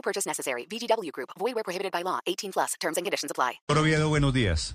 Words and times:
No 0.00 0.02
purchase 0.02 0.26
necessary. 0.26 0.66
VGW 0.66 1.10
Group. 1.12 1.28
Void 1.38 1.54
where 1.54 1.62
prohibited 1.62 1.92
by 1.92 2.02
law. 2.02 2.20
18 2.26 2.52
plus. 2.52 2.74
Terms 2.80 2.96
and 2.96 3.04
conditions 3.04 3.30
apply. 3.30 3.60
Doctor 3.68 3.82
Oviedo, 3.84 4.08
buenos 4.08 4.32
días. 4.32 4.74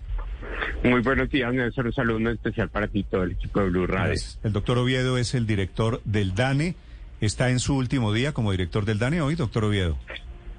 Muy 0.84 1.02
buenos 1.02 1.32
días, 1.32 1.52
Nelson. 1.52 1.88
Un 1.88 1.94
saludo 1.94 2.20
muy 2.20 2.34
especial 2.34 2.70
para 2.70 2.88
ti 2.88 3.00
y 3.00 3.04
todo 3.06 3.24
el 3.24 3.32
equipo 3.32 3.60
de 3.62 3.70
Blue 3.70 3.88
Radio. 3.88 4.14
El 4.44 4.54
doctor 4.54 4.78
Oviedo 4.78 5.18
es 5.18 5.34
el 5.34 5.48
director 5.48 6.00
del 6.06 6.36
DANE. 6.36 6.76
Está 7.22 7.50
en 7.50 7.60
su 7.60 7.76
último 7.76 8.14
día 8.14 8.34
como 8.34 8.52
director 8.52 8.86
del 8.86 9.00
DANE 9.00 9.22
hoy, 9.22 9.34
doctor 9.34 9.64
Oviedo. 9.64 9.98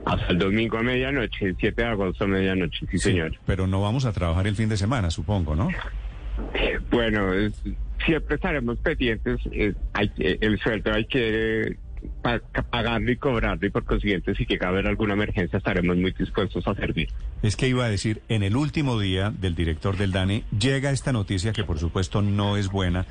Hasta 0.04 0.26
el 0.32 0.38
domingo 0.38 0.78
a 0.78 0.82
medianoche, 0.82 1.46
el 1.46 1.56
7 1.60 1.82
de 1.82 1.88
agosto 1.88 2.24
a 2.24 2.26
medianoche, 2.26 2.86
sí, 2.90 2.98
señor. 2.98 3.38
Pero 3.46 3.68
no 3.68 3.80
vamos 3.82 4.04
a 4.04 4.12
trabajar 4.12 4.48
el 4.48 4.56
fin 4.56 4.68
de 4.68 4.76
semana, 4.76 5.10
supongo, 5.12 5.54
¿no? 5.54 5.68
Bueno, 6.90 7.32
es- 7.34 7.62
siempre 8.04 8.34
estaremos 8.34 8.78
pendientes. 8.78 9.38
hay 9.92 10.10
el 10.16 10.58
sueldo 10.58 10.92
hay 10.92 11.06
que 11.06 11.76
pa- 12.22 12.40
pagarlo 12.70 13.10
y 13.10 13.16
cobrarlo 13.16 13.66
y 13.66 13.70
por 13.70 13.84
consiguiente 13.84 14.34
si 14.34 14.44
llega 14.46 14.66
a 14.66 14.70
haber 14.70 14.86
alguna 14.86 15.14
emergencia 15.14 15.56
estaremos 15.56 15.96
muy 15.96 16.12
dispuestos 16.12 16.66
a 16.66 16.74
servir. 16.74 17.08
Es 17.42 17.56
que 17.56 17.68
iba 17.68 17.84
a 17.84 17.88
decir, 17.88 18.22
en 18.28 18.42
el 18.42 18.56
último 18.56 18.98
día 18.98 19.30
del 19.30 19.54
director 19.54 19.96
del 19.96 20.12
DANE 20.12 20.44
llega 20.58 20.90
esta 20.90 21.12
noticia 21.12 21.52
que 21.52 21.64
por 21.64 21.78
supuesto 21.78 22.22
no 22.22 22.56
es 22.56 22.68
buena, 22.68 23.06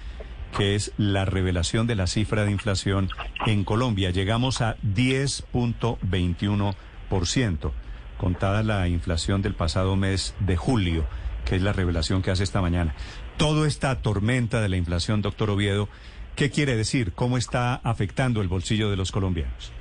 que 0.58 0.76
es 0.76 0.94
la 0.98 1.26
revelación 1.26 1.88
de 1.88 1.96
la 1.96 2.08
cifra 2.08 2.46
de 2.46 2.52
inflación 2.52 3.10
en 3.46 3.64
Colombia. 3.66 4.12
Llegamos 4.12 4.62
a 4.62 4.78
10.21%, 4.84 7.72
contada 8.18 8.64
la 8.64 8.88
inflación 8.88 9.42
del 9.42 9.54
pasado 9.54 9.96
mes 9.96 10.36
de 10.40 10.56
julio, 10.58 11.06
que 11.46 11.56
es 11.58 11.62
la 11.62 11.74
revelación 11.74 12.22
que 12.22 12.32
hace 12.32 12.44
esta 12.44 12.62
mañana. 12.62 12.96
Toda 13.38 13.68
esta 13.68 14.02
tormenta 14.02 14.62
de 14.62 14.70
la 14.70 14.78
inflación, 14.78 15.22
doctor 15.22 15.50
Oviedo, 15.50 15.90
¿qué 16.36 16.50
quiere 16.50 16.76
decir? 16.76 17.12
¿Cómo 17.14 17.38
está 17.38 17.76
afectando 17.76 18.42
el 18.42 18.48
bolsillo 18.48 18.90
de 18.90 18.98
los 18.98 19.12
colombianos? 19.12 19.72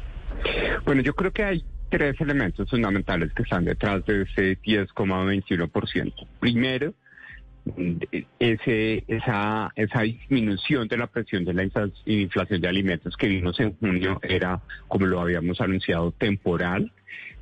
Bueno, 0.85 1.03
yo 1.03 1.15
creo 1.15 1.33
que 1.33 1.45
hay 1.45 1.65
tres 1.89 2.21
elementos 2.21 2.69
fundamentales 2.69 3.33
que 3.35 3.43
están 3.43 3.65
detrás 3.65 4.05
de 4.07 4.23
ese 4.23 4.59
10,21%. 4.63 6.13
Primero, 6.41 6.93
ese, 8.39 9.05
esa, 9.09 9.71
esa 9.75 10.01
disminución 10.03 10.87
de 10.89 10.97
la 10.99 11.07
presión 11.07 11.45
de 11.45 11.55
la 11.55 11.65
infla- 11.65 11.91
inflación 12.07 12.61
de 12.61 12.69
alimentos 12.69 13.17
que 13.17 13.29
vimos 13.29 13.59
en 13.61 13.75
junio 13.79 14.21
era, 14.23 14.61
como 14.89 15.07
lo 15.07 15.21
habíamos 15.21 15.61
anunciado, 15.61 16.13
temporal. 16.13 16.93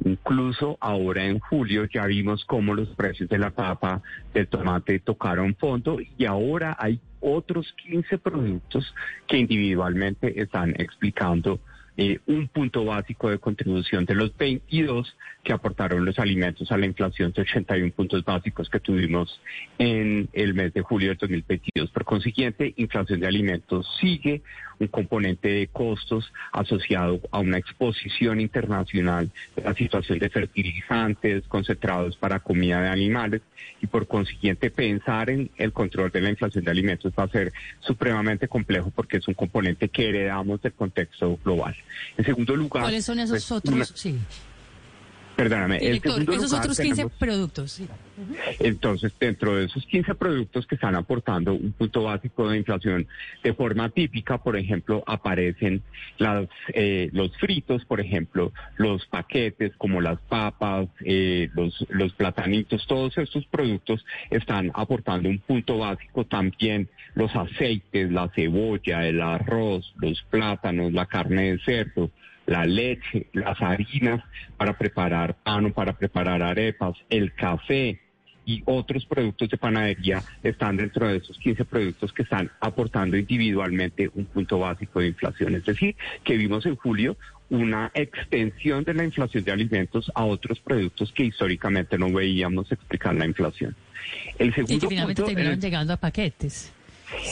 Incluso 0.05 0.79
ahora 0.81 1.25
en 1.25 1.39
julio 1.39 1.85
ya 1.85 2.07
vimos 2.07 2.45
cómo 2.45 2.75
los 2.75 2.89
precios 2.91 3.29
de 3.29 3.39
la 3.39 3.51
papa, 3.51 4.03
del 4.35 4.49
tomate 4.49 4.99
tocaron 4.99 5.55
fondo 5.55 5.99
y 6.19 6.25
ahora 6.25 6.77
hay 6.79 7.01
otros 7.21 7.73
15 7.85 8.19
productos 8.19 8.95
que 9.29 9.39
individualmente 9.39 10.41
están 10.41 10.75
explicando 10.77 11.61
eh, 11.97 12.21
un 12.27 12.49
punto 12.49 12.85
básico 12.85 13.29
de 13.29 13.39
contribución 13.39 14.07
de 14.07 14.15
los 14.15 14.35
22 14.37 15.15
que 15.45 15.53
aportaron 15.53 16.05
los 16.05 16.19
alimentos 16.19 16.73
a 16.73 16.79
la 16.79 16.87
inflación 16.87 17.33
de 17.33 17.43
81 17.43 17.93
puntos 17.93 18.25
básicos 18.25 18.71
que 18.71 18.81
tuvimos 18.81 19.41
en 19.79 20.29
el 20.33 20.55
mes 20.55 20.73
de 20.73 20.81
julio 20.81 21.09
del 21.09 21.19
2022. 21.19 21.91
Por 21.91 22.05
consiguiente, 22.05 22.73
inflación 22.77 23.21
de 23.21 23.27
alimentos 23.27 23.87
sigue 24.01 24.43
un 24.79 24.89
componente 24.89 25.49
de 25.49 25.67
costos 25.67 26.33
asociado 26.53 27.21
a 27.31 27.41
una 27.41 27.59
exposición 27.59 28.41
internacional 28.41 29.31
de 29.55 29.63
la 29.63 29.75
situación 29.75 30.19
de 30.19 30.31
fertilizantes 30.31 31.47
concentrados 31.47 32.17
para 32.17 32.41
comida 32.41 32.81
de 32.81 32.89
animales 32.89 33.43
y 33.81 33.87
por 33.87 34.07
consiguiente 34.07 34.71
pensar 34.71 35.31
en 35.31 35.51
el 35.57 35.73
control 35.73 36.11
de 36.11 36.21
la 36.21 36.31
inflación 36.31 36.65
de 36.65 36.71
alimentos 36.71 37.13
va 37.19 37.25
a 37.25 37.29
ser 37.29 37.53
supremamente 37.81 38.49
complejo 38.49 38.91
porque 38.95 39.19
es 39.19 39.29
un 39.29 39.35
componente 39.35 39.89
que 39.89 40.09
heredamos 40.09 40.63
del 40.63 40.73
contexto 40.73 41.39
global. 41.45 41.77
En 42.17 42.25
segundo 42.25 42.57
lugar, 42.57 42.83
¿Cuáles 42.85 43.05
son 43.05 43.19
esos 43.21 43.31
pues, 43.31 43.53
otros? 43.53 43.75
una- 43.75 43.85
sí. 43.85 44.17
Perdóname, 45.43 45.79
Director, 45.81 46.13
segundo 46.13 46.33
esos 46.33 46.45
lugar 46.51 46.61
otros 46.63 46.77
15 46.81 46.95
tenemos- 46.97 47.19
productos. 47.19 47.73
sí. 47.73 47.89
entonces, 48.61 49.13
dentro 49.19 49.57
de 49.57 49.65
esos 49.65 49.85
15 49.87 50.15
productos 50.15 50.67
que 50.67 50.75
están 50.77 50.95
aportando 50.95 51.55
un 51.55 51.73
punto 51.73 52.05
básico 52.05 52.49
de 52.49 52.59
inflación 52.59 53.07
de 53.43 53.55
forma 53.55 53.89
típica, 53.89 54.39
por 54.39 54.57
ejemplo, 54.57 55.03
aparecen 55.07 55.83
las, 56.19 56.47
eh, 56.75 57.11
los 57.13 57.37
fritos, 57.39 57.85
por 57.85 58.01
ejemplo, 58.01 58.53
los 58.77 59.05
paquetes 59.07 59.73
como 59.77 60.01
las 60.01 60.21
papas, 60.29 60.89
eh, 61.05 61.49
los, 61.55 61.85
los 61.91 62.13
platanitos, 62.13 62.87
todos 62.87 63.17
estos 63.19 63.45
productos 63.47 64.05
están 64.31 64.71
aportando 64.75 65.29
un 65.29 65.39
punto 65.39 65.79
básico 65.79 66.25
también 66.25 66.89
los 67.15 67.35
aceites, 67.35 68.11
la 68.11 68.29
cebolla, 68.35 69.07
el 69.07 69.21
arroz, 69.21 69.93
los 70.01 70.23
plátanos, 70.31 70.93
la 70.93 71.07
carne 71.07 71.53
de 71.53 71.59
cerdo 71.65 72.11
la 72.47 72.65
leche, 72.65 73.27
las 73.33 73.61
harinas 73.61 74.23
para 74.57 74.77
preparar 74.77 75.35
pan 75.35 75.67
o 75.67 75.73
para 75.73 75.93
preparar 75.93 76.43
arepas, 76.43 76.95
el 77.11 77.33
café 77.35 78.01
y 78.45 78.63
otros 78.67 79.07
productos 79.07 79.49
de 79.51 79.57
panadería 79.57 80.21
están 80.43 80.77
dentro 80.77 81.07
de 81.07 81.19
esos 81.19 81.39
15 81.39 81.65
productos 81.65 82.13
que 82.13 82.23
están 82.23 82.51
aportando 82.61 83.17
individualmente 83.17 84.11
un 84.15 84.25
punto 84.25 84.59
básico 84.59 84.99
de 85.01 85.09
inflación. 85.09 85.55
Es 85.55 85.65
decir, 85.65 85.95
que 86.25 86.37
vimos 86.37 86.67
en 86.67 86.75
julio 86.75 87.17
una 87.51 87.93
extensión 87.95 88.83
de 88.83 88.95
la 88.95 89.05
inflación 89.05 89.45
de 89.45 89.53
alimentos 89.53 90.11
a 90.15 90.25
otros 90.25 90.59
productos 90.59 91.13
que 91.13 91.25
históricamente 91.25 91.97
no 91.99 92.11
veíamos 92.11 92.73
explicar 92.73 93.15
la 93.15 93.27
inflación. 93.27 93.77
El 94.39 94.49
Y 94.49 94.53
segundo 94.53 94.81
que 94.81 94.89
finalmente 94.89 95.23
punto 95.23 95.31
es- 95.31 95.35
terminaron 95.37 95.61
llegando 95.61 95.93
a 95.93 95.97
paquetes. 95.97 96.73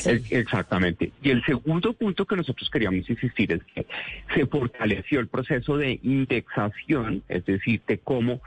El- 0.06 0.24
Exactamente. 0.30 1.12
Y 1.22 1.30
el 1.30 1.44
segundo 1.44 1.92
punto 1.92 2.26
que 2.26 2.36
nosotros 2.36 2.68
queríamos 2.70 3.08
insistir 3.08 3.52
es 3.52 3.62
que 3.74 3.86
se 4.34 4.46
fortaleció 4.46 5.20
el 5.20 5.28
proceso 5.28 5.76
de 5.76 5.98
indexación, 6.02 7.22
es 7.28 7.44
decir, 7.44 7.82
de 7.86 7.98
cómo 7.98 8.40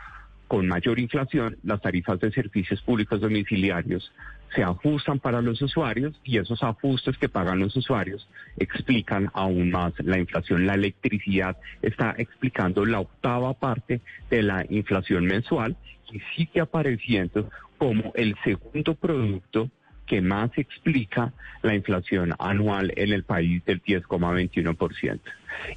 con 0.48 0.68
mayor 0.68 1.00
inflación 1.00 1.58
las 1.64 1.82
tarifas 1.82 2.20
de 2.20 2.32
servicios 2.32 2.82
públicos 2.82 3.20
domiciliarios 3.22 4.12
se 4.54 4.62
ajustan 4.62 5.18
para 5.20 5.42
los 5.42 5.60
usuarios 5.64 6.14
y 6.24 6.38
esos 6.38 6.62
ajustes 6.62 7.18
que 7.18 7.28
pagan 7.28 7.58
los 7.60 7.76
usuarios 7.76 8.28
explican 8.58 9.32
aún 9.34 9.72
más 9.72 9.94
la 10.00 10.20
inflación. 10.20 10.68
La 10.68 10.76
electricidad 10.76 11.58
está 11.82 12.14
explicando 12.20 12.86
la 12.86 13.00
octava 13.00 13.56
parte 13.56 14.02
de 14.30 14.44
la 14.44 14.64
inflación 14.70 15.26
mensual 15.26 15.76
y 16.12 16.20
sigue 16.36 16.62
apareciendo 16.62 17.50
como 17.80 18.12
el 18.14 18.36
segundo 18.44 18.94
producto 18.94 19.72
que 20.06 20.22
más 20.22 20.52
explica 20.58 21.34
la 21.62 21.76
inflación 21.76 22.34
anual 22.40 22.94
en 22.96 23.14
el 23.14 23.24
país 23.24 23.64
del 23.66 23.82
10,21%. 23.82 25.20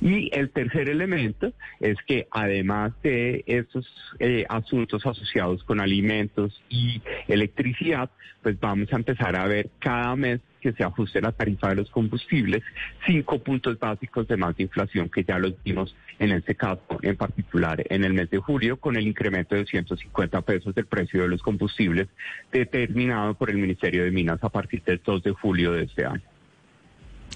Y 0.00 0.30
el 0.32 0.50
tercer 0.50 0.88
elemento 0.88 1.52
es 1.80 1.96
que 2.06 2.26
además 2.30 2.92
de 3.02 3.44
estos 3.46 3.86
eh, 4.18 4.44
asuntos 4.48 5.04
asociados 5.06 5.62
con 5.64 5.80
alimentos 5.80 6.62
y 6.68 7.02
electricidad, 7.28 8.10
pues 8.42 8.58
vamos 8.58 8.92
a 8.92 8.96
empezar 8.96 9.36
a 9.36 9.46
ver 9.46 9.70
cada 9.78 10.16
mes 10.16 10.40
que 10.66 10.72
se 10.72 10.82
ajuste 10.82 11.20
la 11.20 11.30
tarifa 11.30 11.68
de 11.68 11.76
los 11.76 11.90
combustibles, 11.90 12.64
cinco 13.06 13.38
puntos 13.38 13.78
básicos 13.78 14.26
de 14.26 14.36
más 14.36 14.56
de 14.56 14.64
inflación 14.64 15.08
que 15.08 15.22
ya 15.22 15.38
los 15.38 15.54
vimos 15.62 15.94
en 16.18 16.32
este 16.32 16.56
caso 16.56 16.82
en 17.02 17.16
particular 17.16 17.84
en 17.88 18.02
el 18.02 18.14
mes 18.14 18.30
de 18.30 18.38
julio 18.38 18.76
con 18.76 18.96
el 18.96 19.06
incremento 19.06 19.54
de 19.54 19.64
150 19.64 20.40
pesos 20.40 20.74
del 20.74 20.86
precio 20.86 21.22
de 21.22 21.28
los 21.28 21.40
combustibles 21.40 22.08
determinado 22.50 23.34
por 23.34 23.50
el 23.50 23.58
Ministerio 23.58 24.02
de 24.02 24.10
Minas 24.10 24.42
a 24.42 24.48
partir 24.48 24.82
del 24.82 25.00
2 25.04 25.22
de 25.22 25.30
julio 25.30 25.70
de 25.70 25.84
este 25.84 26.04
año. 26.04 26.35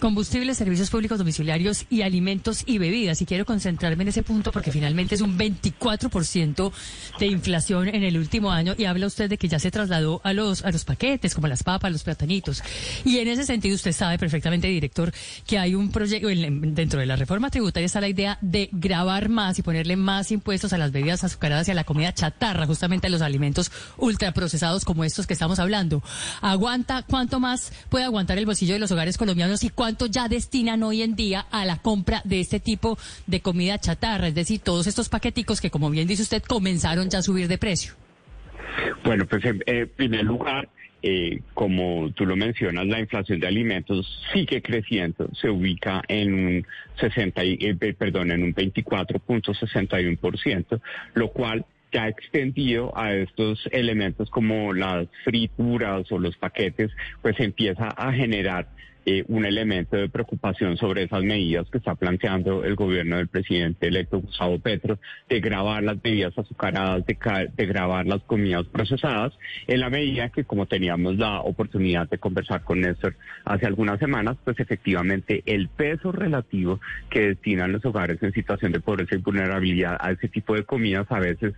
Combustibles, 0.01 0.57
servicios 0.57 0.89
públicos 0.89 1.19
domiciliarios 1.19 1.85
y 1.91 2.03
alimentos 2.03 2.63
y 2.65 2.79
bebidas. 2.79 3.21
Y 3.21 3.27
quiero 3.27 3.45
concentrarme 3.45 4.03
en 4.03 4.09
ese 4.09 4.23
punto 4.23 4.51
porque 4.51 4.73
finalmente 4.73 5.15
es 5.15 5.21
un 5.21 5.39
24% 5.39 6.73
de 7.19 7.27
inflación 7.27 7.89
en 7.89 8.03
el 8.03 8.17
último 8.17 8.51
año 8.51 8.75
y 8.79 8.87
habla 8.87 9.07
usted 9.07 9.29
de 9.29 9.37
que 9.37 9.47
ya 9.49 9.59
se 9.59 9.71
trasladó 9.71 10.21
a 10.25 10.33
los, 10.33 10.65
a 10.65 10.71
los 10.71 10.85
paquetes, 10.87 11.35
como 11.35 11.49
las 11.49 11.63
papas, 11.63 11.93
los 11.93 12.03
platanitos. 12.03 12.63
Y 13.05 13.19
en 13.19 13.29
ese 13.29 13.45
sentido 13.45 13.75
usted 13.75 13.93
sabe 13.93 14.19
perfectamente, 14.19 14.69
director, 14.69 15.13
que 15.47 15.59
hay 15.59 15.75
un 15.75 15.91
proyecto, 15.91 16.31
en- 16.31 16.75
dentro 16.75 16.99
de 17.01 17.07
la 17.07 17.17
reforma 17.17 17.51
tributaria 17.51 17.85
está 17.87 18.01
la 18.01 18.09
idea 18.09 18.39
de 18.41 18.71
grabar 18.73 19.29
más 19.29 19.59
y 19.59 19.63
ponerle 19.63 19.97
más 19.97 20.33
impuestos 20.33 20.73
a 20.73 20.79
las 20.79 20.93
bebidas 20.93 21.25
azucaradas 21.25 21.69
y 21.69 21.73
a 21.73 21.75
la 21.75 21.85
comida 21.85 22.15
chatarra, 22.15 22.67
justamente 22.67 23.07
a 23.09 23.11
los 23.11 23.21
alimentos 23.21 23.71
ultraprocesados 23.99 24.85
como 24.87 25.05
estos 25.05 25.27
que 25.27 25.35
estamos 25.35 25.59
hablando. 25.59 26.03
¿Aguanta? 26.41 27.03
¿Cuánto 27.03 27.39
más 27.39 27.71
puede 27.91 28.05
aguantar 28.07 28.39
el 28.39 28.47
bolsillo 28.47 28.73
de 28.75 28.81
los 28.81 28.91
hogares 28.93 29.19
colombianos 29.19 29.63
y 29.63 29.69
cuál 29.69 29.90
cuánto 29.91 30.07
ya 30.07 30.29
destinan 30.29 30.85
hoy 30.85 31.03
en 31.03 31.17
día 31.17 31.47
a 31.51 31.65
la 31.65 31.79
compra 31.79 32.23
de 32.25 32.39
este 32.39 32.61
tipo 32.61 32.97
de 33.27 33.41
comida 33.41 33.77
chatarra, 33.79 34.29
es 34.29 34.37
decir, 34.37 34.61
todos 34.61 34.87
estos 34.87 35.09
paqueticos 35.09 35.61
que, 35.61 35.69
como 35.69 35.91
bien 35.91 36.07
dice 36.07 36.23
usted, 36.23 36.45
comenzaron 36.45 37.11
ya 37.11 37.19
a 37.19 37.23
subir 37.23 37.49
de 37.49 37.59
precio. 37.59 37.95
Bueno, 39.03 39.27
pues 39.27 39.45
en, 39.45 39.61
en 39.67 39.89
primer 39.89 40.23
lugar, 40.23 40.69
eh, 41.03 41.41
como 41.55 42.09
tú 42.13 42.25
lo 42.25 42.37
mencionas, 42.37 42.87
la 42.87 43.01
inflación 43.01 43.41
de 43.41 43.49
alimentos 43.49 44.07
sigue 44.33 44.63
creciendo, 44.63 45.29
se 45.41 45.51
ubica 45.51 46.03
en 46.07 46.35
un 46.35 46.65
60, 47.01 47.43
y- 47.45 47.59
eh, 47.61 47.75
pe- 47.75 47.95
perdón, 47.95 48.31
en 48.31 48.45
un 48.45 48.55
24.61%, 48.55 50.81
lo 51.15 51.33
cual 51.33 51.67
ya 51.93 52.07
extendido 52.07 52.97
a 52.97 53.13
estos 53.13 53.59
elementos 53.73 54.31
como 54.31 54.73
las 54.73 55.09
frituras 55.25 56.07
o 56.13 56.19
los 56.21 56.37
paquetes, 56.37 56.93
pues 57.23 57.35
empieza 57.41 57.89
a 57.89 58.13
generar 58.13 58.69
eh, 59.07 59.25
un 59.29 59.45
elemento 59.45 59.97
de 59.97 60.09
preocupación 60.09 60.77
sobre 60.77 61.05
esas 61.05 61.23
medidas 61.23 61.69
que 61.71 61.79
está 61.79 61.95
planteando 61.95 62.65
el 62.65 62.75
gobierno 62.75 63.17
del 63.17 63.29
presidente 63.29 63.89
electo 63.89 64.21
Gustavo 64.21 64.59
Petro 64.59 64.99
de 65.29 65.41
grabar 65.41 65.83
las 65.83 66.01
bebidas 66.01 66.37
azucaradas, 66.37 67.05
de, 67.07 67.17
de 67.57 67.67
grabar 67.67 68.07
las 68.07 68.23
comidas 68.23 68.67
procesadas, 68.67 69.33
en 69.67 69.81
la 69.81 69.91
medida 69.91 70.29
que 70.29 70.45
como 70.45 70.67
teníamos 70.67 71.17
la 71.17 71.41
oportunidad 71.41 72.09
de 72.09 72.19
conversar 72.19 72.63
con 72.63 72.81
Néstor 72.81 73.17
hace 73.45 73.67
algunas 73.67 73.99
semanas, 73.99 74.37
pues 74.45 74.59
efectivamente 74.61 75.43
el 75.47 75.69
peso 75.69 76.13
relativo 76.13 76.81
que 77.09 77.29
destinan 77.29 77.73
los 77.73 77.85
hogares 77.85 78.23
en 78.23 78.33
situación 78.33 78.73
de 78.73 78.81
pobreza 78.81 79.15
y 79.15 79.19
vulnerabilidad 79.19 79.97
a 80.01 80.13
ese 80.13 80.29
tipo 80.29 80.55
de 80.55 80.65
comidas 80.65 81.07
a 81.11 81.21
veces 81.21 81.55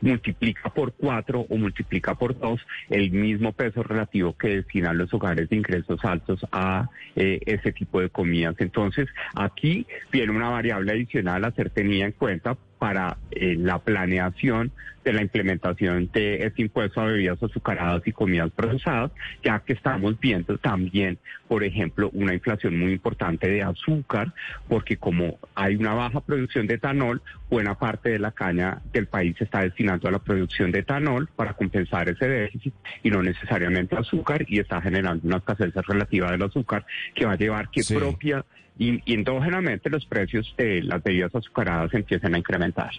multiplica 0.00 0.70
por 0.70 0.92
cuatro 0.92 1.46
o 1.48 1.56
multiplica 1.56 2.14
por 2.14 2.38
dos 2.38 2.60
el 2.88 3.10
mismo 3.10 3.52
peso 3.52 3.82
relativo 3.82 4.36
que 4.36 4.48
destinan 4.48 4.98
los 4.98 5.12
hogares 5.12 5.48
de 5.48 5.56
ingresos 5.56 6.04
altos 6.04 6.40
a 6.52 6.88
eh, 7.16 7.40
ese 7.46 7.72
tipo 7.72 8.00
de 8.00 8.08
comidas. 8.08 8.56
Entonces, 8.58 9.08
aquí 9.34 9.86
viene 10.10 10.32
una 10.32 10.48
variable 10.48 10.92
adicional 10.92 11.44
a 11.44 11.52
ser 11.52 11.70
tenida 11.70 12.06
en 12.06 12.12
cuenta 12.12 12.56
para 12.80 13.18
eh, 13.30 13.56
la 13.58 13.78
planeación 13.78 14.72
de 15.04 15.12
la 15.12 15.22
implementación 15.22 16.10
de 16.12 16.46
este 16.46 16.62
impuesto 16.62 17.00
a 17.00 17.04
bebidas 17.06 17.42
azucaradas 17.42 18.02
y 18.06 18.12
comidas 18.12 18.50
procesadas, 18.50 19.12
ya 19.42 19.60
que 19.60 19.72
estamos 19.74 20.18
viendo 20.18 20.56
también, 20.58 21.18
por 21.46 21.62
ejemplo, 21.62 22.10
una 22.12 22.34
inflación 22.34 22.78
muy 22.78 22.92
importante 22.92 23.48
de 23.48 23.62
azúcar, 23.62 24.32
porque 24.68 24.96
como 24.96 25.38
hay 25.54 25.76
una 25.76 25.94
baja 25.94 26.20
producción 26.20 26.66
de 26.66 26.74
etanol, 26.74 27.22
buena 27.50 27.74
parte 27.76 28.10
de 28.10 28.18
la 28.18 28.32
caña 28.32 28.80
del 28.92 29.06
país 29.06 29.36
se 29.38 29.44
está 29.44 29.60
destinando 29.62 30.08
a 30.08 30.10
la 30.10 30.18
producción 30.18 30.70
de 30.72 30.80
etanol 30.80 31.28
para 31.36 31.52
compensar 31.54 32.08
ese 32.08 32.28
déficit 32.28 32.74
y 33.02 33.10
no 33.10 33.22
necesariamente 33.22 33.96
azúcar, 33.96 34.44
y 34.48 34.58
está 34.58 34.80
generando 34.80 35.26
una 35.26 35.38
escasez 35.38 35.74
relativa 35.74 36.30
del 36.30 36.42
azúcar 36.42 36.84
que 37.14 37.26
va 37.26 37.32
a 37.32 37.36
llevar 37.36 37.68
que 37.70 37.82
Sí. 37.82 37.94
propia 37.94 38.44
y, 38.80 39.02
endógenamente 39.12 39.90
los 39.90 40.06
precios 40.06 40.52
de 40.56 40.82
las 40.82 41.02
bebidas 41.02 41.34
azucaradas 41.34 41.92
empiecen 41.94 42.34
a 42.34 42.38
incrementar. 42.38 42.90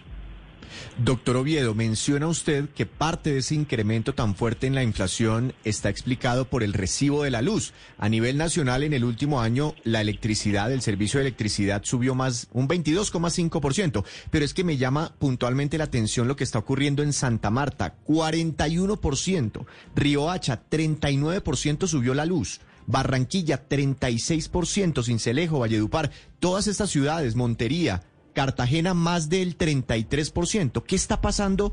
Doctor 0.96 1.36
Oviedo, 1.36 1.74
menciona 1.74 2.28
usted 2.28 2.70
que 2.70 2.86
parte 2.86 3.32
de 3.32 3.40
ese 3.40 3.54
incremento 3.54 4.14
tan 4.14 4.34
fuerte 4.34 4.66
en 4.66 4.74
la 4.74 4.82
inflación 4.82 5.52
está 5.64 5.90
explicado 5.90 6.46
por 6.46 6.62
el 6.62 6.72
recibo 6.72 7.24
de 7.24 7.30
la 7.30 7.42
luz. 7.42 7.74
A 7.98 8.08
nivel 8.08 8.38
nacional, 8.38 8.82
en 8.82 8.94
el 8.94 9.04
último 9.04 9.42
año, 9.42 9.74
la 9.84 10.00
electricidad, 10.00 10.72
el 10.72 10.80
servicio 10.80 11.18
de 11.18 11.26
electricidad 11.26 11.82
subió 11.84 12.14
más 12.14 12.48
un 12.52 12.68
22,5%. 12.68 14.04
Pero 14.30 14.44
es 14.44 14.54
que 14.54 14.64
me 14.64 14.78
llama 14.78 15.12
puntualmente 15.18 15.76
la 15.76 15.84
atención 15.84 16.26
lo 16.26 16.36
que 16.36 16.44
está 16.44 16.58
ocurriendo 16.58 17.02
en 17.02 17.12
Santa 17.12 17.50
Marta, 17.50 17.96
41%. 18.06 19.66
Riohacha, 19.94 20.62
39% 20.70 21.86
subió 21.86 22.14
la 22.14 22.24
luz. 22.24 22.60
Barranquilla, 22.86 23.68
36%, 23.68 25.02
Cincelejo, 25.04 25.60
Valledupar, 25.60 26.10
todas 26.40 26.66
estas 26.66 26.90
ciudades, 26.90 27.36
Montería, 27.36 28.02
Cartagena 28.34 28.94
más 28.94 29.28
del 29.28 29.56
33%. 29.56 30.82
¿Qué 30.84 30.96
está 30.96 31.20
pasando 31.20 31.72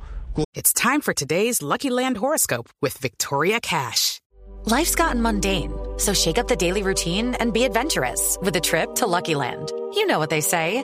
It's 0.54 0.74
time 0.74 1.02
for 1.02 1.14
today's 1.14 1.62
Lucky 1.62 1.90
Land 1.90 2.18
horoscope 2.18 2.70
with 2.82 2.98
Victoria 3.00 3.60
Cash. 3.60 4.20
Life's 4.66 4.96
gotten 4.96 5.22
mundane, 5.22 5.74
so 5.98 6.14
shake 6.14 6.38
up 6.38 6.48
the 6.48 6.56
daily 6.56 6.84
routine 6.84 7.36
and 7.40 7.54
be 7.54 7.64
adventurous 7.64 8.38
with 8.42 8.56
a 8.56 8.62
trip 8.62 8.96
to 8.96 9.08
Lucky 9.08 9.36
Land. 9.36 9.72
You 9.94 10.06
know 10.06 10.20
what 10.20 10.30
they 10.30 10.42
say. 10.42 10.84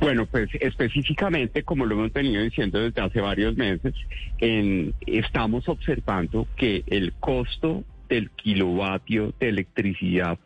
Bueno, 0.00 0.26
pues 0.26 0.48
específicamente, 0.60 1.64
como 1.64 1.84
lo 1.84 1.96
hemos 1.96 2.12
venido 2.12 2.42
diciendo 2.42 2.80
desde 2.80 3.02
hace 3.02 3.20
varios 3.20 3.56
meses, 3.56 3.94
en- 4.38 4.94
estamos 5.06 5.68
observando 5.68 6.46
que 6.56 6.84
el 6.86 7.14
costo 7.14 7.84
del 8.08 8.30
kilovatio 8.30 9.34
de 9.38 9.48
electricidad 9.50 10.38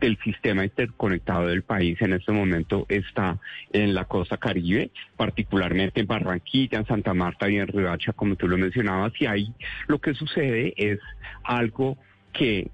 del 0.00 0.16
sistema 0.24 0.64
interconectado 0.64 1.48
del 1.48 1.62
país 1.62 2.00
en 2.00 2.14
este 2.14 2.32
momento 2.32 2.86
está 2.88 3.38
en 3.72 3.92
la 3.92 4.06
costa 4.06 4.38
caribe, 4.38 4.90
particularmente 5.16 6.00
en 6.00 6.06
Barranquilla, 6.06 6.78
en 6.78 6.86
Santa 6.86 7.12
Marta 7.12 7.50
y 7.50 7.56
en 7.56 7.66
Riohacha, 7.66 8.12
como 8.14 8.36
tú 8.36 8.48
lo 8.48 8.56
mencionabas, 8.56 9.12
y 9.20 9.26
ahí 9.26 9.52
lo 9.88 9.98
que 9.98 10.14
sucede 10.14 10.72
es 10.76 11.00
algo 11.44 11.98
que 12.32 12.70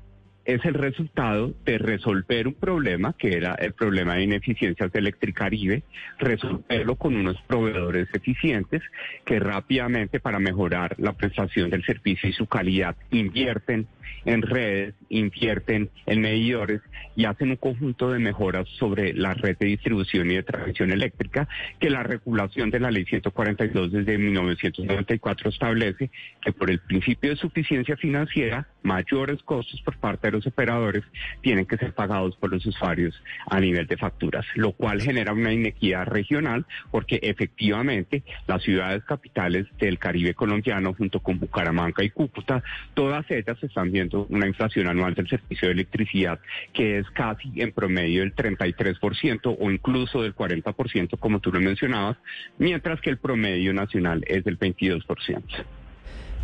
es 0.49 0.65
el 0.65 0.73
resultado 0.73 1.53
de 1.67 1.77
resolver 1.77 2.49
un 2.49 2.55
problema 2.55 3.13
que 3.13 3.37
era 3.37 3.55
el 3.57 3.75
problema 3.75 4.15
de 4.15 4.23
ineficiencias 4.23 4.91
de 4.91 4.99
Electricaribe, 4.99 5.83
resolverlo 6.19 6.97
con 6.97 7.15
unos 7.15 7.37
proveedores 7.43 8.09
eficientes 8.15 8.81
que 9.27 9.41
rápidamente 9.41 10.21
para 10.21 10.39
mejorar 10.39 10.95
la 10.97 11.13
prestación 11.13 11.69
del 11.69 11.85
servicio 11.85 12.31
y 12.31 12.33
su 12.33 12.47
calidad 12.47 12.97
invierten 13.11 13.89
en 14.25 14.43
redes, 14.43 14.95
invierten 15.09 15.91
en 16.07 16.21
medidores 16.21 16.81
y 17.17 17.25
hacen 17.25 17.51
un 17.51 17.57
conjunto 17.57 18.11
de 18.11 18.19
mejoras 18.19 18.69
sobre 18.79 19.13
la 19.13 19.35
red 19.35 19.57
de 19.59 19.67
distribución 19.67 20.31
y 20.31 20.37
de 20.37 20.43
transmisión 20.43 20.93
eléctrica 20.93 21.49
que 21.81 21.91
la 21.91 22.03
regulación 22.03 22.71
de 22.71 22.81
la 22.81 22.91
ley 22.91 23.05
142 23.05 23.93
desde 23.93 24.19
1994 24.19 25.51
establece 25.51 26.11
que 26.43 26.53
por 26.53 26.71
el 26.71 26.79
principio 26.81 27.31
de 27.31 27.37
suficiencia 27.37 27.97
financiera, 27.97 28.69
mayores 28.83 29.43
costos 29.43 29.81
por 29.83 29.97
parte 29.99 30.29
de 30.29 30.33
los 30.33 30.47
operadores 30.47 31.05
tienen 31.43 31.67
que 31.67 31.77
ser 31.77 31.93
pagados 31.93 32.37
por 32.37 32.51
los 32.51 32.65
usuarios 32.67 33.21
a 33.51 33.61
nivel 33.61 33.87
de 33.87 33.97
facturas, 33.97 34.47
lo 34.55 34.73
cual 34.73 35.01
genera 35.03 35.33
una 35.33 35.53
inequidad 35.53 36.07
regional 36.07 36.67
porque 36.91 37.19
efectivamente 37.23 38.23
las 38.47 38.63
ciudades 38.63 39.03
capitales 39.05 39.67
del 39.79 39.99
Caribe 39.99 40.35
colombiano 40.35 40.95
junto 40.95 41.21
con 41.21 41.39
Bucaramanga 41.39 42.05
y 42.05 42.11
Cúcuta, 42.11 42.63
todas 42.95 43.29
ellas 43.31 43.57
están 43.63 43.91
viendo 43.91 43.98
una 44.29 44.47
inflación 44.47 44.89
anual 44.89 45.15
del 45.15 45.29
servicio 45.29 45.69
de 45.69 45.75
electricidad 45.75 46.39
que 46.73 46.99
es 46.99 47.07
casi 47.11 47.51
en 47.57 47.73
promedio 47.73 48.21
del 48.21 48.35
33% 48.35 49.57
o 49.59 49.71
incluso 49.71 50.23
del 50.23 50.35
40% 50.35 51.19
como 51.19 51.41
tú 51.41 51.53
lo 51.53 51.61
mencionabas, 51.61 52.17
mientras 52.59 53.01
que 53.01 53.11
el 53.11 53.19
promedio 53.19 53.73
nacional 53.75 54.25
es 54.27 54.45
del 54.45 54.59
22%. 54.59 55.43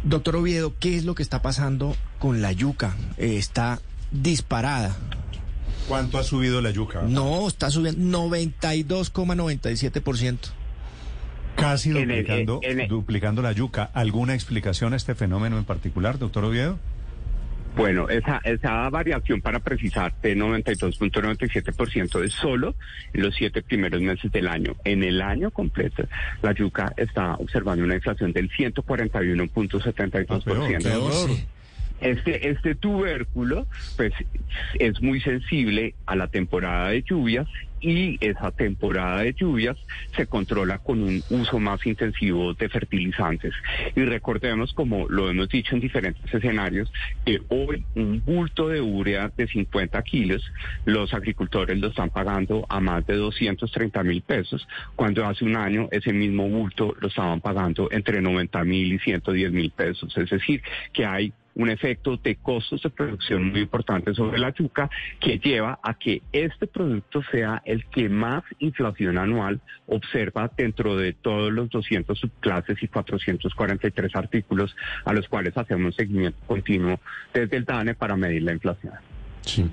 Doctor 0.03 0.37
Oviedo, 0.37 0.75
¿qué 0.79 0.97
es 0.97 1.05
lo 1.05 1.15
que 1.15 1.23
está 1.23 1.41
pasando 1.43 1.97
con 2.19 2.43
la 2.43 2.53
yuca? 2.53 2.95
Eh, 3.17 3.37
está 3.39 3.81
disparada. 4.11 4.97
¿Cuánto 5.89 6.19
ha 6.19 6.23
subido 6.23 6.61
la 6.61 6.71
yuca? 6.71 7.03
No, 7.03 7.47
está 7.49 7.71
subiendo 7.71 8.01
92,97%. 8.29 10.39
Casi 11.57 11.91
En 11.91 11.97
el- 11.99 12.09
duplicando, 12.09 12.61
en 12.63 12.81
el- 12.81 12.89
duplicando 12.89 13.43
la 13.43 13.53
yuca. 13.53 13.85
¿Alguna 13.95 14.35
explicación 14.35 14.93
a 14.93 14.97
este 14.97 15.15
fenómeno 15.15 15.57
en 15.57 15.65
particular, 15.65 16.19
doctor 16.19 16.45
Oviedo? 16.45 16.79
Bueno, 17.77 18.09
esa, 18.09 18.41
esa 18.45 18.89
variación 18.89 19.41
para 19.41 19.59
precisar 19.59 20.15
de 20.23 20.37
92.97% 20.37 22.25
es 22.25 22.33
solo 22.33 22.77
en 23.13 23.23
los 23.23 23.35
siete 23.35 23.63
primeros 23.63 24.01
meses 24.01 24.31
del 24.31 24.47
año. 24.47 24.77
En 24.85 25.03
el 25.03 25.21
año 25.21 25.51
completo, 25.51 26.05
la 26.43 26.53
yuca 26.53 26.93
está 26.97 27.35
observando 27.35 27.85
una 27.85 27.97
inflación 27.97 28.33
del 28.33 28.49
141.72%. 28.51 31.47
Este, 32.01 32.51
este 32.51 32.75
tubérculo 32.75 33.67
pues, 33.97 34.13
es 34.79 35.01
muy 35.01 35.21
sensible 35.21 35.95
a 36.07 36.17
la 36.17 36.29
temporada 36.29 36.91
de 36.91 37.03
lluvias 37.03 37.47
y 37.85 38.17
esa 38.21 38.51
temporada 38.51 39.23
de 39.23 39.35
lluvias 39.35 39.77
se 40.17 40.27
controla 40.27 40.79
con 40.79 41.03
un 41.03 41.23
uso 41.29 41.59
más 41.59 41.85
intensivo 41.87 42.55
de 42.55 42.69
fertilizantes. 42.71 43.53
Y 43.95 44.03
recordemos, 44.05 44.73
como 44.73 45.07
lo 45.09 45.29
hemos 45.29 45.51
dicho 45.51 45.75
en 45.75 45.83
diferentes 45.83 46.33
escenarios, 46.33 46.91
que 47.27 47.43
hoy 47.49 47.85
un 47.95 48.23
bulto 48.25 48.69
de 48.69 48.81
urea 48.81 49.31
de 49.37 49.47
50 49.47 50.03
kilos, 50.03 50.43
los 50.87 51.13
agricultores 51.13 51.79
lo 51.79 51.89
están 51.89 52.09
pagando 52.09 52.65
a 52.71 52.81
más 52.81 53.07
de 53.07 53.17
230 53.17 54.03
mil 54.03 54.23
pesos, 54.23 54.67
cuando 54.97 55.27
hace 55.27 55.45
un 55.45 55.57
año 55.57 55.89
ese 55.91 56.13
mismo 56.13 56.49
bulto 56.49 56.97
lo 56.99 57.09
estaban 57.09 57.43
pagando 57.43 57.89
entre 57.91 58.23
90 58.23 58.65
mil 58.65 58.95
y 58.95 58.99
110 58.99 59.53
mil 59.53 59.71
pesos. 59.71 60.17
Es 60.17 60.31
decir, 60.31 60.63
que 60.93 61.05
hay 61.05 61.35
un 61.55 61.71
efecto 61.71 62.17
de 62.17 62.37
costos 62.37 62.83
de 62.83 62.91
producción 62.91 63.51
muy 63.51 63.61
importante 63.61 64.15
sobre 64.15 64.39
la 64.39 64.53
yuca 64.53 64.91
que 65.21 65.39
lleva 65.39 65.79
a 65.83 65.95
que 65.95 66.23
este 66.33 66.67
producto 66.67 67.23
sea 67.31 67.63
el 67.65 67.87
que 67.87 68.09
más 68.09 68.43
inflación 68.59 69.19
anual 69.19 69.61
observa 69.87 70.51
dentro 70.57 70.97
de 70.97 71.13
todos 71.13 71.53
los 71.53 71.71
200 71.71 72.19
subclases 72.19 72.83
y 72.83 72.89
443 72.89 74.17
artículos 74.17 74.75
a 75.05 75.13
los 75.13 75.29
cuales 75.29 75.57
hacemos 75.57 75.95
seguimiento 75.95 76.39
continuo 76.47 77.01
desde 77.33 77.57
el 77.57 77.65
DANE 77.65 77.95
para 77.95 78.17
medir 78.17 78.43
la 78.43 78.53
inflación. 78.53 78.95
Sí. 79.43 79.71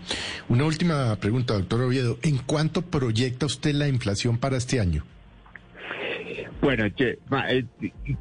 Una 0.50 0.66
última 0.66 1.16
pregunta, 1.16 1.54
doctor 1.54 1.82
Oviedo. 1.82 2.18
¿En 2.24 2.38
cuánto 2.40 2.82
proyecta 2.82 3.46
usted 3.46 3.74
la 3.74 3.88
inflación 3.88 4.38
para 4.38 4.58
este 4.58 4.80
año? 4.80 5.04
Bueno, 6.62 6.86
eh, 6.86 7.66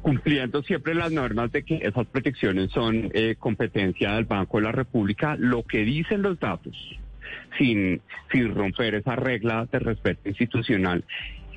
cumpliendo 0.01 0.63
siempre 0.63 0.95
las 0.95 1.11
normas 1.11 1.51
de 1.51 1.63
que 1.63 1.75
esas 1.81 2.05
protecciones 2.07 2.71
son 2.71 3.09
eh, 3.13 3.35
competencia 3.37 4.13
del 4.13 4.25
Banco 4.25 4.57
de 4.57 4.63
la 4.63 4.71
República, 4.71 5.35
lo 5.37 5.63
que 5.63 5.79
dicen 5.83 6.21
los 6.21 6.39
datos, 6.39 6.75
sin, 7.57 8.01
sin 8.31 8.53
romper 8.53 8.95
esa 8.95 9.15
regla 9.15 9.67
de 9.71 9.79
respeto 9.79 10.29
institucional, 10.29 11.03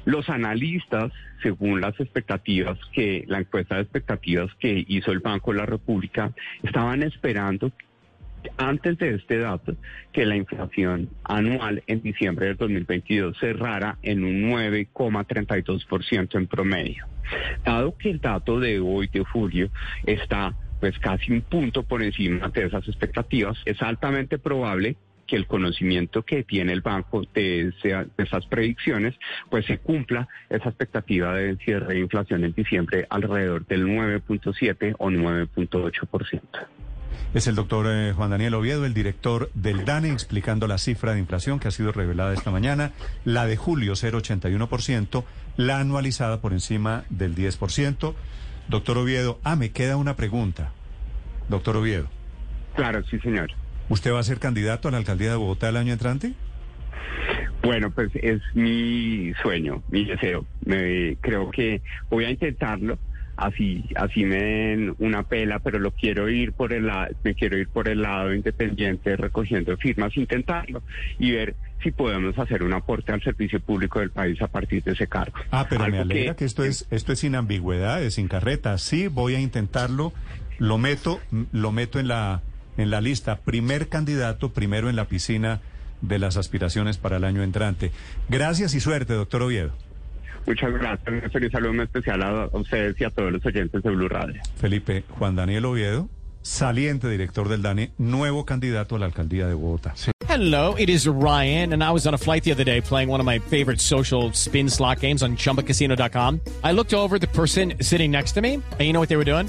los 0.04 0.28
analistas, 0.28 1.12
según 1.42 1.80
las 1.80 1.98
expectativas 1.98 2.78
que, 2.92 3.24
la 3.26 3.40
encuesta 3.40 3.76
de 3.76 3.82
expectativas 3.82 4.50
que 4.60 4.84
hizo 4.86 5.12
el 5.12 5.20
Banco 5.20 5.52
de 5.52 5.58
la 5.58 5.66
República, 5.66 6.32
estaban 6.62 7.02
esperando 7.02 7.72
antes 8.56 8.98
de 8.98 9.14
este 9.14 9.38
dato 9.38 9.76
que 10.12 10.26
la 10.26 10.36
inflación 10.36 11.08
anual 11.24 11.82
en 11.86 12.02
diciembre 12.02 12.46
del 12.46 12.56
2022 12.56 13.38
cerrara 13.38 13.98
en 14.02 14.24
un 14.24 14.50
9,32% 14.50 16.36
en 16.36 16.46
promedio. 16.46 17.06
Dado 17.64 17.96
que 17.96 18.10
el 18.10 18.20
dato 18.20 18.60
de 18.60 18.80
hoy 18.80 19.08
de 19.12 19.24
julio 19.24 19.70
está 20.06 20.54
pues 20.80 20.98
casi 20.98 21.32
un 21.32 21.40
punto 21.40 21.82
por 21.82 22.02
encima 22.02 22.48
de 22.48 22.66
esas 22.66 22.86
expectativas, 22.86 23.56
es 23.64 23.80
altamente 23.80 24.38
probable 24.38 24.96
que 25.26 25.36
el 25.36 25.46
conocimiento 25.46 26.22
que 26.22 26.44
tiene 26.44 26.72
el 26.72 26.82
banco 26.82 27.22
de, 27.32 27.72
de, 27.82 28.06
esas 28.18 28.46
predicciones, 28.46 29.14
pues 29.48 29.64
se 29.66 29.78
cumpla 29.78 30.28
esa 30.50 30.68
expectativa 30.68 31.34
de 31.34 31.56
cierre 31.56 31.94
de 31.94 32.00
inflación 32.00 32.44
en 32.44 32.52
diciembre 32.52 33.06
alrededor 33.08 33.66
del 33.66 33.86
9.7 33.86 34.96
o 34.98 35.08
9.8%. 35.08 36.40
Es 37.34 37.46
el 37.46 37.54
doctor 37.54 37.86
eh, 37.88 38.12
Juan 38.12 38.30
Daniel 38.30 38.54
Oviedo, 38.54 38.86
el 38.86 38.94
director 38.94 39.50
del 39.54 39.84
DANE, 39.84 40.10
explicando 40.10 40.66
la 40.66 40.78
cifra 40.78 41.12
de 41.12 41.18
inflación 41.18 41.58
que 41.58 41.68
ha 41.68 41.70
sido 41.70 41.92
revelada 41.92 42.32
esta 42.32 42.50
mañana, 42.50 42.92
la 43.24 43.46
de 43.46 43.56
julio 43.56 43.94
0,81%, 43.94 45.24
la 45.56 45.80
anualizada 45.80 46.40
por 46.40 46.52
encima 46.52 47.04
del 47.10 47.34
10%. 47.34 48.14
Doctor 48.68 48.98
Oviedo, 48.98 49.40
ah, 49.44 49.56
me 49.56 49.70
queda 49.70 49.96
una 49.96 50.16
pregunta. 50.16 50.72
Doctor 51.48 51.76
Oviedo. 51.76 52.08
Claro, 52.76 53.02
sí, 53.10 53.18
señor. 53.20 53.50
¿Usted 53.88 54.12
va 54.12 54.20
a 54.20 54.24
ser 54.24 54.38
candidato 54.38 54.88
a 54.88 54.90
la 54.90 54.98
alcaldía 54.98 55.30
de 55.30 55.36
Bogotá 55.36 55.68
el 55.68 55.76
año 55.76 55.92
entrante? 55.92 56.32
Bueno, 57.62 57.90
pues 57.90 58.10
es 58.14 58.40
mi 58.54 59.32
sueño, 59.42 59.82
mi 59.90 60.04
deseo. 60.04 60.44
Me, 60.64 61.16
creo 61.20 61.50
que 61.50 61.82
voy 62.10 62.24
a 62.24 62.30
intentarlo 62.30 62.98
así 63.36 63.84
así 63.96 64.24
me 64.24 64.36
den 64.36 64.94
una 64.98 65.24
pela, 65.24 65.58
pero 65.58 65.78
lo 65.78 65.90
quiero 65.90 66.28
ir 66.28 66.52
por 66.52 66.72
el 66.72 66.86
lado, 66.86 67.14
me 67.22 67.34
quiero 67.34 67.58
ir 67.58 67.68
por 67.68 67.88
el 67.88 68.02
lado 68.02 68.32
independiente 68.34 69.16
recogiendo 69.16 69.76
firmas, 69.76 70.16
intentarlo 70.16 70.82
y 71.18 71.32
ver 71.32 71.54
si 71.82 71.90
podemos 71.90 72.38
hacer 72.38 72.62
un 72.62 72.72
aporte 72.72 73.12
al 73.12 73.22
servicio 73.22 73.60
público 73.60 74.00
del 74.00 74.10
país 74.10 74.40
a 74.40 74.46
partir 74.46 74.82
de 74.82 74.92
ese 74.92 75.06
cargo. 75.06 75.36
Ah, 75.50 75.66
pero 75.68 75.86
me 75.88 75.98
alegra 75.98 76.34
que, 76.34 76.44
esto 76.44 76.64
es 76.64 76.86
esto 76.90 77.12
es 77.12 77.20
sin 77.20 77.34
ambigüedades, 77.34 78.14
sin 78.14 78.28
carreta. 78.28 78.78
Sí, 78.78 79.08
voy 79.08 79.34
a 79.34 79.40
intentarlo. 79.40 80.12
Lo 80.58 80.78
meto 80.78 81.20
lo 81.52 81.72
meto 81.72 81.98
en 81.98 82.08
la 82.08 82.42
en 82.76 82.90
la 82.90 83.00
lista. 83.00 83.40
Primer 83.40 83.88
candidato, 83.88 84.52
primero 84.52 84.88
en 84.88 84.96
la 84.96 85.06
piscina 85.06 85.60
de 86.00 86.18
las 86.18 86.36
aspiraciones 86.36 86.98
para 86.98 87.16
el 87.16 87.24
año 87.24 87.42
entrante. 87.42 87.92
Gracias 88.28 88.74
y 88.74 88.80
suerte, 88.80 89.14
doctor 89.14 89.42
Oviedo. 89.42 89.72
Muchas 90.46 90.72
gracias. 90.72 91.22
Un 91.24 91.30
feliz 91.30 91.52
saludo 91.52 91.82
especial 91.82 92.22
a 92.22 92.48
ustedes 92.52 93.00
y 93.00 93.04
a 93.04 93.10
todos 93.10 93.32
los 93.32 93.44
oyentes 93.44 93.82
de 93.82 93.90
Blue 93.90 94.08
Radio. 94.08 94.40
Felipe, 94.56 95.04
Juan 95.18 95.36
Daniel 95.36 95.64
Oviedo, 95.64 96.08
saliente 96.42 97.08
director 97.08 97.48
del 97.48 97.62
DANE, 97.62 97.90
nuevo 97.98 98.44
candidato 98.44 98.96
a 98.96 98.98
la 98.98 99.06
alcaldía 99.06 99.46
de 99.46 99.54
Bogotá. 99.54 99.94
Hello, 100.28 100.74
it 100.76 100.88
is 100.88 101.06
Ryan, 101.06 101.74
and 101.74 101.84
I 101.84 101.92
was 101.92 102.06
on 102.06 102.14
a 102.14 102.18
flight 102.18 102.42
the 102.42 102.50
other 102.50 102.64
day 102.64 102.80
playing 102.80 103.08
one 103.08 103.20
of 103.20 103.26
my 103.26 103.38
favorite 103.38 103.80
social 103.80 104.32
spin 104.32 104.68
slot 104.68 105.00
games 105.00 105.22
on 105.22 105.36
chumbacasino.com. 105.36 106.40
I 106.64 106.72
looked 106.72 106.92
over 106.92 107.18
the 107.20 107.28
person 107.28 107.74
sitting 107.80 108.10
next 108.10 108.32
to 108.32 108.40
me, 108.40 108.54
and 108.54 108.80
you 108.80 108.92
know 108.92 108.98
what 109.00 109.08
they 109.08 109.16
were 109.16 109.24
doing? 109.24 109.48